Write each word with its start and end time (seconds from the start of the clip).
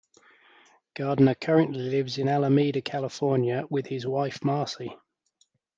Gardner 0.95 1.35
currently 1.35 1.77
lives 1.81 2.17
in 2.17 2.27
Alameda, 2.27 2.81
California 2.81 3.65
with 3.69 3.85
his 3.85 4.07
wife 4.07 4.39
Marci. 4.43 4.97